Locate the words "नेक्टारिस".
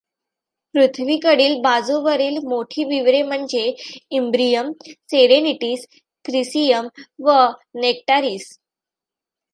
7.75-8.51